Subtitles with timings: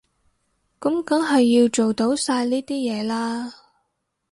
[0.79, 3.53] 噉梗係要做到晒呢啲嘢啦